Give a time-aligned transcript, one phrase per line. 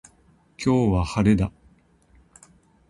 [0.57, 1.51] 今日は、晴れだ。